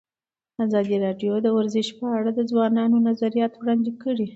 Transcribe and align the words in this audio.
ازادي 0.65 0.95
راډیو 1.05 1.33
د 1.41 1.47
ورزش 1.57 1.87
په 1.99 2.05
اړه 2.17 2.29
د 2.33 2.39
ځوانانو 2.51 2.97
نظریات 3.07 3.53
وړاندې 3.57 3.91
کړي. 4.01 4.27